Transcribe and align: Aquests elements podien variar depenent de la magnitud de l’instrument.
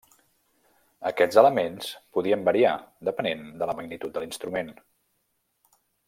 Aquests 1.09 1.39
elements 1.41 1.91
podien 2.17 2.47
variar 2.49 2.73
depenent 3.09 3.43
de 3.63 3.67
la 3.71 3.75
magnitud 3.81 4.15
de 4.17 4.23
l’instrument. 4.25 4.73